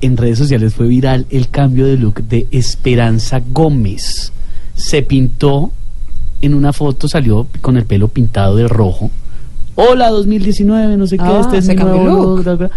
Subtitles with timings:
[0.00, 4.32] en redes sociales fue viral el cambio de look de Esperanza Gómez.
[4.74, 5.72] Se pintó
[6.42, 9.10] en una foto, salió con el pelo pintado de rojo.
[9.74, 12.70] Hola 2019, no sé qué, Ah, este es se mi cambió nuevo look.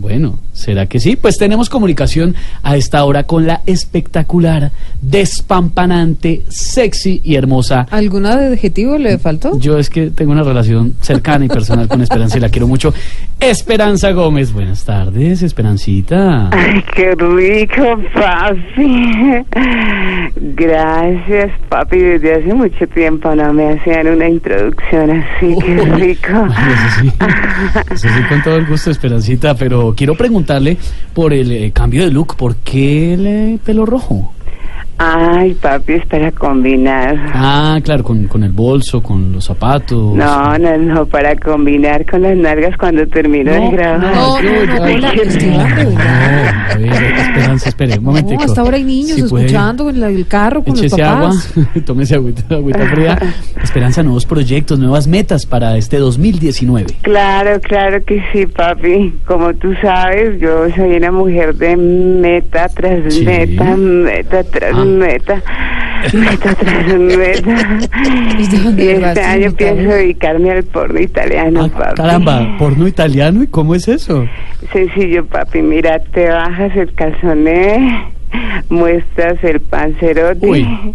[0.00, 1.16] Bueno, ¿será que sí?
[1.16, 4.70] Pues tenemos comunicación a esta hora con la espectacular,
[5.02, 9.58] despampanante, sexy y hermosa ¿Algún adjetivo le faltó?
[9.58, 12.94] yo es que tengo una relación cercana y personal con Esperanza y la quiero mucho.
[13.40, 16.50] Esperanza Gómez, buenas tardes, Esperancita.
[16.52, 19.44] Ay, qué rico, papi.
[20.36, 21.98] Gracias, papi.
[21.98, 25.56] Desde hace mucho tiempo no me hacían una introducción así.
[25.60, 26.46] Qué rico.
[26.54, 27.12] Ay, eso sí,
[27.94, 30.76] eso sí, con todo el gusto, Esperancita, pero quiero preguntarle
[31.14, 34.32] por el eh, cambio de look, ¿por qué el pelo rojo?
[35.00, 37.16] Ay, papi, es para combinar.
[37.32, 40.14] Ah, claro, con, con el bolso, con los zapatos.
[40.16, 44.00] No, no, no, para combinar con las nalgas cuando termino de grabar.
[44.00, 46.70] no, no, no, Ay, No, verdad.
[46.72, 48.40] a ver, Esperanza, espere, un momentico.
[48.42, 51.02] No, hasta ahora hay niños Si puede, escuchando en la- el carro con los Échese
[51.02, 51.54] agua, papás.
[51.84, 53.18] tómese agüita, agüita fría.
[53.62, 56.86] Esperanza, nuevos proyectos, nuevas metas para este 2019.
[57.02, 59.14] Claro, claro que sí, papi.
[59.26, 63.24] Como tú sabes, yo soy una mujer de meta tras Sí.
[63.24, 64.84] meta, meta tras Ah.
[64.88, 65.42] Meta,
[66.12, 67.78] meta tras meta.
[68.78, 71.94] Y este año pienso dedicarme al porno italiano, Ah, papi.
[71.96, 74.26] caramba, porno italiano, ¿y cómo es eso?
[74.72, 75.62] Sencillo, papi.
[75.62, 78.06] Mira, te bajas el calzoné,
[78.68, 80.94] muestras el panzerotti Uy.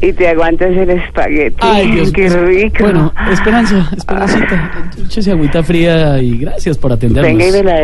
[0.00, 1.56] y te aguantas el espagueti.
[1.60, 2.84] Ay, Dios Qué rico.
[2.84, 7.32] Bueno, Esperanza, Esperancita, échese agüita fría y gracias por atendernos.
[7.32, 7.80] Venga y me la.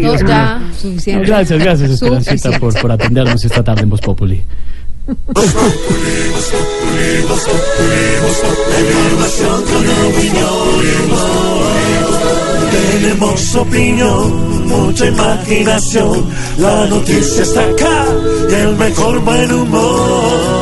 [0.00, 1.26] No, ya, suficiente.
[1.26, 4.42] gracias, gracias, Esperancita, por, por atendernos esta tarde en Voz Populi.
[12.92, 16.26] Tenemos opinión, mucha imaginación.
[16.58, 18.06] La noticia está acá
[18.50, 20.58] y el mejor buen humor.